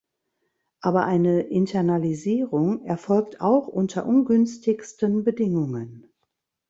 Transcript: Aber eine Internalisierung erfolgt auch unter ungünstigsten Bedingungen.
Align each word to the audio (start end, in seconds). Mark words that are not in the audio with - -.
Aber 0.79 1.05
eine 1.05 1.41
Internalisierung 1.43 2.85
erfolgt 2.85 3.39
auch 3.39 3.67
unter 3.67 4.07
ungünstigsten 4.07 5.23
Bedingungen. 5.23 6.11